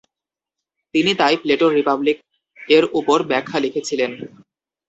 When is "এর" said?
2.69-2.83